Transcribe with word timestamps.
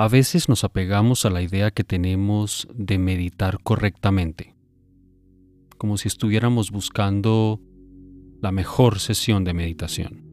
A 0.00 0.08
veces 0.08 0.48
nos 0.48 0.64
apegamos 0.64 1.26
a 1.26 1.30
la 1.30 1.42
idea 1.42 1.72
que 1.72 1.84
tenemos 1.84 2.66
de 2.74 2.96
meditar 2.96 3.58
correctamente, 3.62 4.56
como 5.76 5.98
si 5.98 6.08
estuviéramos 6.08 6.70
buscando 6.70 7.60
la 8.40 8.50
mejor 8.50 8.98
sesión 8.98 9.44
de 9.44 9.52
meditación, 9.52 10.24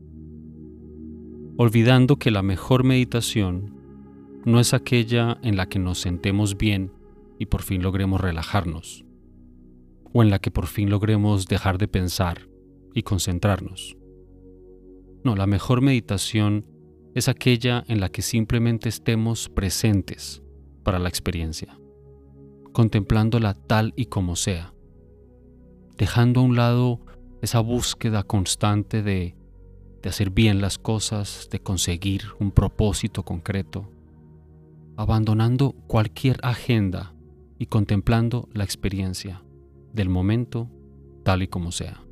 olvidando 1.57 2.15
que 2.15 2.31
la 2.31 2.43
mejor 2.43 2.85
meditación 2.85 3.75
no 4.45 4.61
es 4.61 4.73
aquella 4.73 5.37
en 5.43 5.57
la 5.57 5.67
que 5.67 5.79
nos 5.79 5.99
sentemos 5.99 6.55
bien 6.55 6.93
y 7.37 7.47
por 7.47 7.61
fin 7.61 7.83
logremos 7.83 8.21
relajarnos, 8.21 9.03
o 10.13 10.23
en 10.23 10.29
la 10.29 10.39
que 10.39 10.49
por 10.49 10.67
fin 10.67 10.89
logremos 10.89 11.45
dejar 11.45 11.77
de 11.77 11.89
pensar 11.89 12.47
y 12.93 13.03
concentrarnos. 13.03 13.97
No, 15.25 15.35
la 15.35 15.45
mejor 15.45 15.81
meditación 15.81 16.76
es 17.17 17.27
aquella 17.27 17.83
en 17.87 17.99
la 17.99 18.09
que 18.09 18.21
simplemente 18.21 18.89
estemos 18.89 19.49
presentes 19.49 20.43
para 20.83 20.99
la 20.99 21.09
experiencia, 21.09 21.79
contemplándola 22.73 23.55
tal 23.55 23.91
y 23.95 24.05
como 24.05 24.35
sea, 24.35 24.75
dejando 25.97 26.41
a 26.41 26.43
un 26.43 26.55
lado 26.55 27.01
esa 27.41 27.59
búsqueda 27.59 28.21
constante 28.21 29.01
de, 29.01 29.35
de 30.03 30.09
hacer 30.09 30.29
bien 30.29 30.61
las 30.61 30.77
cosas, 30.77 31.49
de 31.51 31.59
conseguir 31.59 32.21
un 32.39 32.51
propósito 32.51 33.23
concreto, 33.23 33.91
abandonando 34.95 35.71
cualquier 35.87 36.37
agenda 36.43 37.15
y 37.57 37.65
contemplando 37.65 38.47
la 38.53 38.63
experiencia 38.63 39.43
del 39.91 40.09
momento 40.09 40.69
tal 41.23 41.41
y 41.41 41.47
como 41.47 41.71
sea. 41.71 42.06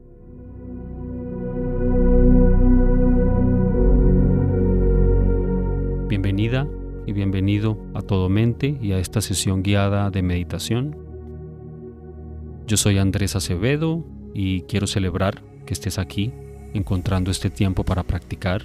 Bienvenida 6.26 6.68
y 7.06 7.14
bienvenido 7.14 7.78
a 7.94 8.02
Todo 8.02 8.30
Mente 8.30 8.80
y 8.82 8.94
a 8.94 8.98
esta 8.98 9.22
sesión 9.22 9.62
guiada 9.62 10.10
de 10.10 10.24
meditación. 10.24 10.98
Yo 12.66 12.78
soy 12.78 12.98
Andrés 12.98 13.36
Acevedo 13.36 14.04
y 14.34 14.62
quiero 14.62 14.88
celebrar 14.88 15.44
que 15.68 15.76
estés 15.76 16.00
aquí 16.00 16.34
encontrando 16.74 17.30
este 17.30 17.52
tiempo 17.52 17.84
para 17.84 18.02
practicar, 18.02 18.64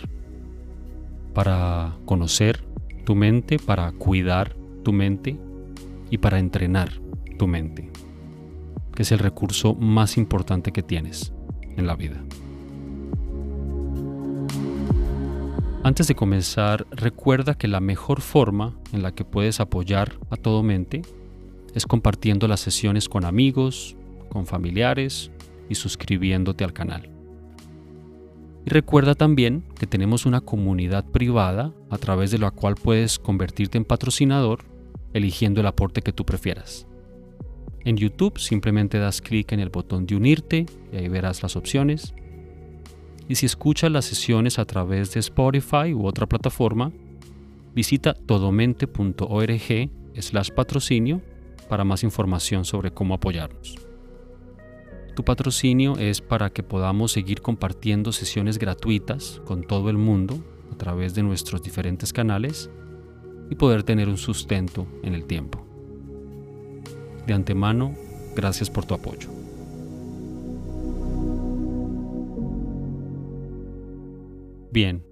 para 1.34 1.98
conocer 2.06 2.64
tu 3.04 3.14
mente, 3.14 3.58
para 3.58 3.92
cuidar 3.92 4.56
tu 4.82 4.94
mente 4.94 5.38
y 6.08 6.16
para 6.16 6.38
entrenar 6.38 6.92
tu 7.38 7.46
mente, 7.46 7.90
que 8.94 9.02
es 9.02 9.12
el 9.12 9.18
recurso 9.18 9.74
más 9.74 10.16
importante 10.16 10.72
que 10.72 10.82
tienes 10.82 11.34
en 11.76 11.86
la 11.86 11.94
vida. 11.94 12.24
Antes 15.82 16.08
de 16.08 16.14
comenzar, 16.14 16.86
recuerda 16.90 17.54
que 17.54 17.66
la 17.66 17.80
mejor 17.80 18.20
forma 18.20 18.76
en 18.92 19.02
la 19.02 19.14
que 19.14 19.24
puedes 19.24 19.60
apoyar 19.60 20.12
a 20.28 20.36
todo 20.36 20.62
mente 20.62 21.00
es 21.74 21.86
compartiendo 21.86 22.46
las 22.48 22.60
sesiones 22.60 23.08
con 23.08 23.24
amigos, 23.24 23.96
con 24.28 24.44
familiares 24.44 25.30
y 25.70 25.76
suscribiéndote 25.76 26.64
al 26.64 26.74
canal. 26.74 27.08
Y 28.66 28.68
recuerda 28.68 29.14
también 29.14 29.64
que 29.78 29.86
tenemos 29.86 30.26
una 30.26 30.42
comunidad 30.42 31.06
privada 31.06 31.72
a 31.88 31.96
través 31.96 32.30
de 32.30 32.38
la 32.38 32.50
cual 32.50 32.74
puedes 32.74 33.18
convertirte 33.18 33.78
en 33.78 33.86
patrocinador 33.86 34.64
eligiendo 35.14 35.62
el 35.62 35.66
aporte 35.66 36.02
que 36.02 36.12
tú 36.12 36.26
prefieras. 36.26 36.86
En 37.86 37.96
YouTube 37.96 38.38
simplemente 38.38 38.98
das 38.98 39.22
clic 39.22 39.52
en 39.52 39.60
el 39.60 39.70
botón 39.70 40.04
de 40.04 40.14
unirte 40.14 40.66
y 40.92 40.96
ahí 40.96 41.08
verás 41.08 41.42
las 41.42 41.56
opciones 41.56 42.14
y 43.30 43.36
si 43.36 43.46
escuchas 43.46 43.92
las 43.92 44.06
sesiones 44.06 44.58
a 44.58 44.64
través 44.64 45.14
de 45.14 45.20
Spotify 45.20 45.94
u 45.94 46.04
otra 46.04 46.26
plataforma, 46.26 46.90
visita 47.72 48.12
todomente.org 48.12 49.90
slash 50.18 50.50
patrocinio 50.50 51.22
para 51.68 51.84
más 51.84 52.02
información 52.02 52.64
sobre 52.64 52.90
cómo 52.90 53.14
apoyarnos. 53.14 53.76
Tu 55.14 55.24
patrocinio 55.24 55.96
es 55.96 56.20
para 56.20 56.50
que 56.50 56.64
podamos 56.64 57.12
seguir 57.12 57.40
compartiendo 57.40 58.10
sesiones 58.10 58.58
gratuitas 58.58 59.40
con 59.44 59.62
todo 59.62 59.90
el 59.90 59.96
mundo 59.96 60.42
a 60.72 60.76
través 60.76 61.14
de 61.14 61.22
nuestros 61.22 61.62
diferentes 61.62 62.12
canales 62.12 62.68
y 63.48 63.54
poder 63.54 63.84
tener 63.84 64.08
un 64.08 64.18
sustento 64.18 64.88
en 65.04 65.14
el 65.14 65.24
tiempo. 65.26 65.64
De 67.28 67.32
antemano, 67.32 67.94
gracias 68.34 68.68
por 68.68 68.86
tu 68.86 68.94
apoyo. 68.94 69.28
Bien, 74.72 75.04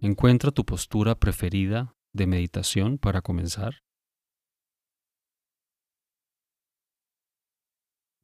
encuentra 0.00 0.50
tu 0.50 0.64
postura 0.64 1.14
preferida 1.14 1.94
de 2.12 2.26
meditación 2.26 2.98
para 2.98 3.22
comenzar. 3.22 3.84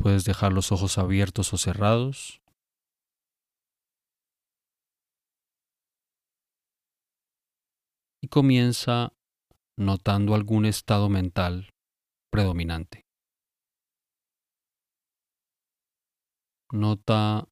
Puedes 0.00 0.24
dejar 0.24 0.52
los 0.52 0.72
ojos 0.72 0.98
abiertos 0.98 1.52
o 1.52 1.58
cerrados. 1.58 2.42
Y 8.20 8.26
comienza 8.26 9.12
notando 9.78 10.34
algún 10.34 10.64
estado 10.64 11.08
mental 11.08 11.70
predominante. 12.32 13.06
Nota 16.72 17.46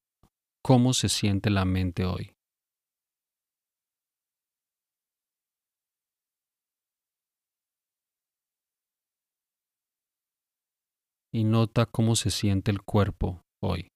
cómo 0.60 0.92
se 0.92 1.08
siente 1.08 1.50
la 1.50 1.64
mente 1.64 2.04
hoy. 2.04 2.37
Y 11.38 11.44
nota 11.44 11.86
cómo 11.86 12.16
se 12.16 12.32
siente 12.32 12.72
el 12.72 12.82
cuerpo 12.82 13.44
hoy. 13.62 13.92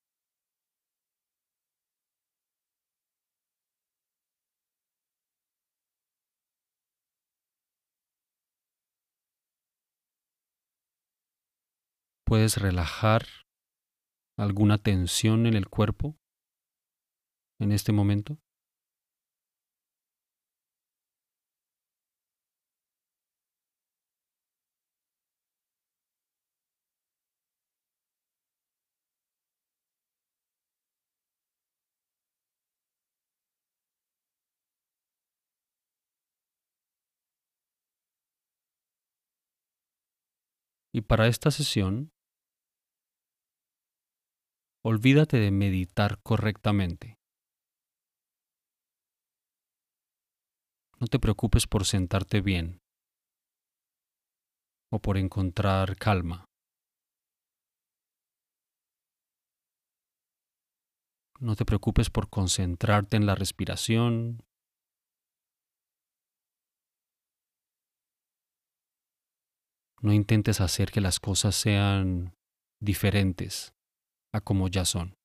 Puedes 12.24 12.58
relajar 12.58 13.26
alguna 14.38 14.78
tensión 14.78 15.46
en 15.46 15.54
el 15.54 15.68
cuerpo 15.68 16.14
en 17.58 17.72
este 17.72 17.90
momento. 17.90 18.38
Y 40.94 41.00
para 41.00 41.26
esta 41.26 41.50
sesión, 41.50 42.12
olvídate 44.84 45.38
de 45.38 45.50
meditar 45.50 46.20
correctamente. 46.22 47.16
No 51.00 51.06
te 51.06 51.18
preocupes 51.18 51.66
por 51.66 51.86
sentarte 51.86 52.42
bien 52.42 52.80
o 54.92 55.00
por 55.00 55.16
encontrar 55.16 55.96
calma. 55.96 56.44
No 61.40 61.56
te 61.56 61.64
preocupes 61.64 62.10
por 62.10 62.28
concentrarte 62.28 63.16
en 63.16 63.26
la 63.26 63.34
respiración 63.34 64.44
No 70.02 70.12
intentes 70.12 70.60
hacer 70.60 70.90
que 70.90 71.00
las 71.00 71.20
cosas 71.20 71.54
sean 71.54 72.36
diferentes 72.80 73.72
a 74.34 74.40
como 74.40 74.66
ya 74.66 74.84
son. 74.84 75.16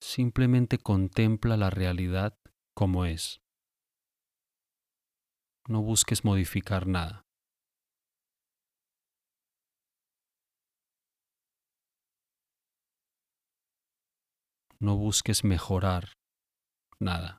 Simplemente 0.00 0.78
contempla 0.78 1.58
la 1.58 1.68
realidad 1.68 2.38
como 2.74 3.04
es. 3.04 3.42
No 5.68 5.82
busques 5.82 6.24
modificar 6.24 6.86
nada. 6.86 7.25
no 14.80 14.96
busques 14.96 15.44
mejorar 15.44 16.12
nada. 17.00 17.38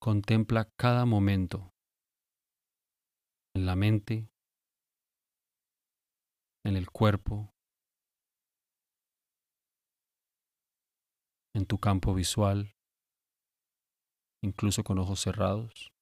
Contempla 0.00 0.70
cada 0.78 1.04
momento 1.04 1.74
en 3.54 3.66
la 3.66 3.76
mente, 3.76 4.29
en 6.64 6.76
el 6.76 6.90
cuerpo, 6.90 7.52
en 11.54 11.66
tu 11.66 11.78
campo 11.78 12.14
visual, 12.14 12.76
incluso 14.42 14.84
con 14.84 14.98
ojos 14.98 15.20
cerrados, 15.20 15.92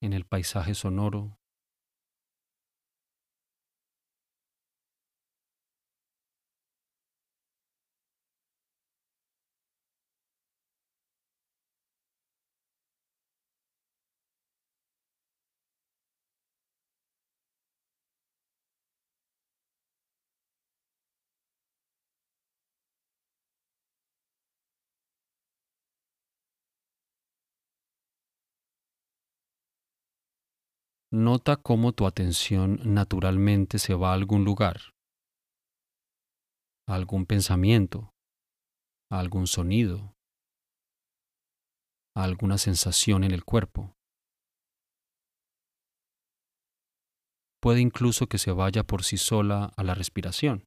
en 0.00 0.12
el 0.12 0.24
paisaje 0.26 0.74
sonoro, 0.74 1.38
Nota 31.16 31.56
cómo 31.56 31.92
tu 31.92 32.08
atención 32.08 32.80
naturalmente 32.82 33.78
se 33.78 33.94
va 33.94 34.10
a 34.10 34.14
algún 34.14 34.44
lugar, 34.44 34.80
a 36.88 36.96
algún 36.96 37.24
pensamiento, 37.24 38.12
a 39.12 39.20
algún 39.20 39.46
sonido, 39.46 40.16
a 42.16 42.24
alguna 42.24 42.58
sensación 42.58 43.22
en 43.22 43.30
el 43.30 43.44
cuerpo. 43.44 43.94
Puede 47.62 47.80
incluso 47.80 48.26
que 48.26 48.38
se 48.38 48.50
vaya 48.50 48.82
por 48.82 49.04
sí 49.04 49.16
sola 49.16 49.70
a 49.76 49.84
la 49.84 49.94
respiración. 49.94 50.64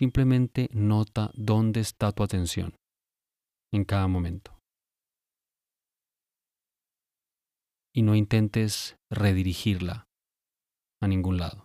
Simplemente 0.00 0.68
nota 0.72 1.30
dónde 1.34 1.78
está 1.78 2.10
tu 2.10 2.24
atención 2.24 2.74
en 3.72 3.84
cada 3.84 4.08
momento. 4.08 4.58
Y 7.94 8.02
no 8.02 8.16
intentes 8.16 8.96
redirigirla 9.08 10.08
a 11.00 11.06
ningún 11.06 11.38
lado. 11.38 11.63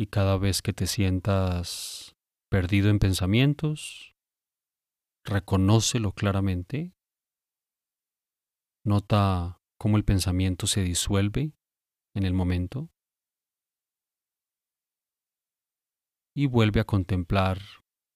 Y 0.00 0.06
cada 0.06 0.38
vez 0.38 0.62
que 0.62 0.72
te 0.72 0.86
sientas 0.86 2.16
perdido 2.48 2.88
en 2.88 2.98
pensamientos, 2.98 4.16
reconócelo 5.26 6.12
claramente. 6.12 6.94
Nota 8.82 9.60
cómo 9.76 9.98
el 9.98 10.06
pensamiento 10.06 10.66
se 10.66 10.80
disuelve 10.80 11.52
en 12.14 12.24
el 12.24 12.32
momento. 12.32 12.88
Y 16.34 16.46
vuelve 16.46 16.80
a 16.80 16.84
contemplar 16.84 17.58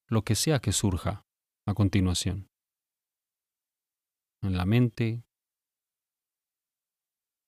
lo 0.08 0.22
que 0.22 0.36
sea 0.36 0.60
que 0.60 0.72
surja 0.72 1.26
a 1.66 1.75
continuación. 1.75 2.48
En 4.40 4.56
la 4.56 4.64
mente, 4.64 5.26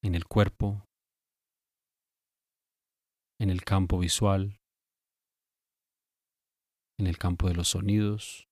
en 0.02 0.14
el 0.14 0.26
cuerpo, 0.26 0.85
en 3.38 3.50
el 3.50 3.64
campo 3.64 3.98
visual, 3.98 4.60
en 6.98 7.06
el 7.06 7.18
campo 7.18 7.48
de 7.48 7.54
los 7.54 7.68
sonidos. 7.68 8.48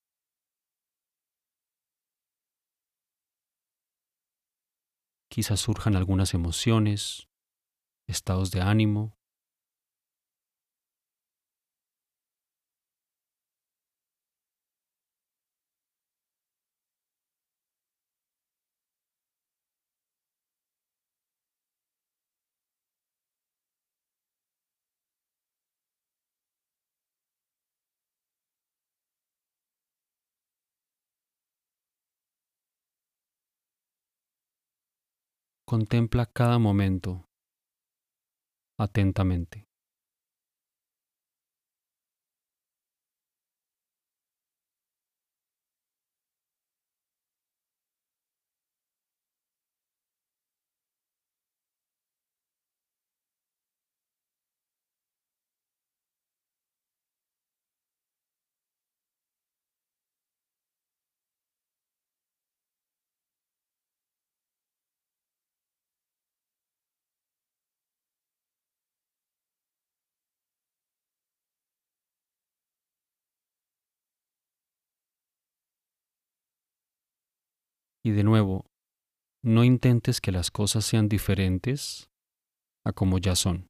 Quizás 5.31 5.60
surjan 5.60 5.96
algunas 5.96 6.34
emociones, 6.34 7.28
estados 8.06 8.50
de 8.50 8.60
ánimo. 8.60 9.16
Contempla 35.67 36.27
cada 36.27 36.59
momento 36.59 37.27
atentamente. 38.79 39.67
Y 78.05 78.11
de 78.11 78.23
nuevo, 78.23 78.67
no 79.43 79.65
intentes 79.65 80.20
que 80.20 80.31
las 80.31 80.51
cosas 80.51 80.84
sean 80.84 81.08
diferentes 81.08 82.11
a 82.84 82.93
como 82.93 83.19
ya 83.19 83.34
son. 83.34 83.69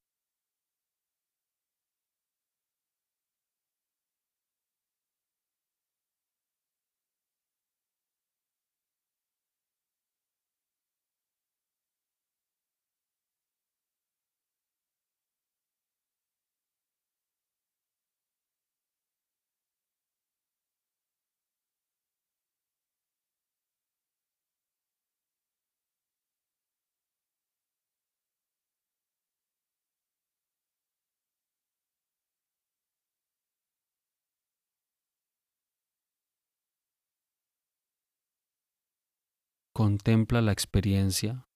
Contempla 39.74 40.40
la 40.40 40.52
experiencia 40.52 41.48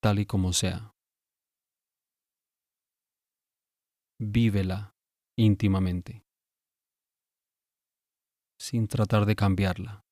tal 0.00 0.20
y 0.20 0.26
como 0.26 0.52
sea. 0.52 0.94
Vívela 4.18 4.94
íntimamente, 5.36 6.24
sin 8.58 8.86
tratar 8.86 9.26
de 9.26 9.34
cambiarla. 9.34 10.04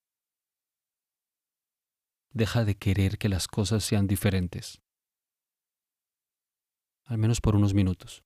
Deja 2.32 2.64
de 2.64 2.74
querer 2.74 3.16
que 3.16 3.28
las 3.28 3.46
cosas 3.46 3.84
sean 3.84 4.08
diferentes, 4.08 4.82
al 7.04 7.18
menos 7.18 7.40
por 7.40 7.54
unos 7.54 7.74
minutos. 7.74 8.24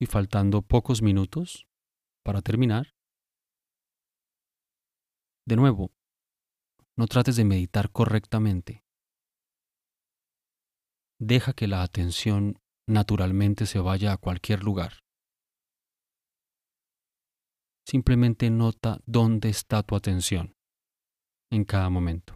Y 0.00 0.06
faltando 0.06 0.62
pocos 0.62 1.02
minutos 1.02 1.66
para 2.24 2.42
terminar, 2.42 2.94
de 5.46 5.56
nuevo, 5.56 5.92
no 6.96 7.06
trates 7.06 7.36
de 7.36 7.44
meditar 7.44 7.90
correctamente. 7.90 8.84
Deja 11.18 11.52
que 11.52 11.66
la 11.66 11.82
atención 11.82 12.60
naturalmente 12.88 13.66
se 13.66 13.78
vaya 13.78 14.12
a 14.12 14.16
cualquier 14.16 14.62
lugar. 14.62 15.04
Simplemente 17.86 18.50
nota 18.50 19.00
dónde 19.06 19.48
está 19.48 19.82
tu 19.82 19.94
atención 19.94 20.56
en 21.50 21.64
cada 21.64 21.88
momento. 21.88 22.35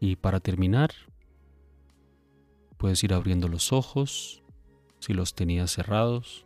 Y 0.00 0.16
para 0.16 0.40
terminar, 0.40 0.90
puedes 2.76 3.02
ir 3.02 3.12
abriendo 3.12 3.48
los 3.48 3.72
ojos 3.72 4.42
si 5.00 5.12
los 5.12 5.34
tenías 5.34 5.70
cerrados. 5.72 6.44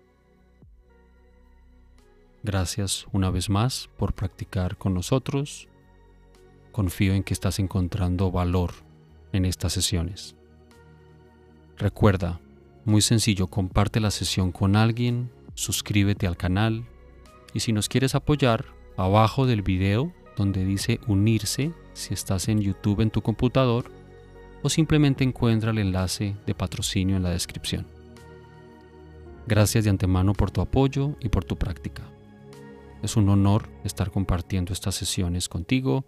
Gracias 2.42 3.06
una 3.12 3.30
vez 3.30 3.48
más 3.50 3.88
por 3.96 4.14
practicar 4.14 4.76
con 4.76 4.94
nosotros. 4.94 5.68
Confío 6.72 7.14
en 7.14 7.22
que 7.22 7.34
estás 7.34 7.58
encontrando 7.58 8.30
valor 8.30 8.72
en 9.32 9.44
estas 9.44 9.72
sesiones. 9.72 10.34
Recuerda, 11.76 12.40
muy 12.84 13.02
sencillo, 13.02 13.46
comparte 13.46 14.00
la 14.00 14.10
sesión 14.10 14.50
con 14.50 14.76
alguien, 14.76 15.30
suscríbete 15.54 16.26
al 16.26 16.36
canal 16.36 16.84
y 17.54 17.60
si 17.60 17.72
nos 17.72 17.88
quieres 17.88 18.14
apoyar, 18.14 18.66
abajo 18.96 19.46
del 19.46 19.62
video 19.62 20.12
donde 20.36 20.64
dice 20.64 21.00
unirse 21.06 21.72
si 21.92 22.14
estás 22.14 22.48
en 22.48 22.60
YouTube 22.60 23.00
en 23.00 23.10
tu 23.10 23.22
computador 23.22 23.90
o 24.62 24.68
simplemente 24.68 25.24
encuentra 25.24 25.70
el 25.70 25.78
enlace 25.78 26.36
de 26.46 26.54
patrocinio 26.54 27.16
en 27.16 27.22
la 27.22 27.30
descripción. 27.30 27.86
Gracias 29.46 29.84
de 29.84 29.90
antemano 29.90 30.32
por 30.34 30.50
tu 30.50 30.60
apoyo 30.60 31.16
y 31.20 31.28
por 31.28 31.44
tu 31.44 31.56
práctica. 31.56 32.02
Es 33.02 33.16
un 33.16 33.28
honor 33.28 33.68
estar 33.82 34.12
compartiendo 34.12 34.72
estas 34.72 34.94
sesiones 34.94 35.48
contigo 35.48 36.04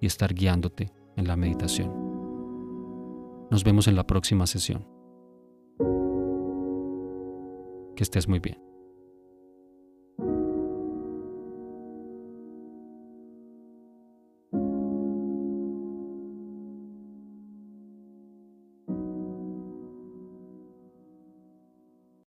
y 0.00 0.06
estar 0.06 0.34
guiándote 0.34 0.92
en 1.16 1.28
la 1.28 1.36
meditación. 1.36 1.92
Nos 3.50 3.62
vemos 3.62 3.86
en 3.86 3.94
la 3.94 4.06
próxima 4.06 4.46
sesión. 4.46 4.88
Que 7.94 8.02
estés 8.02 8.26
muy 8.26 8.40
bien. 8.40 8.71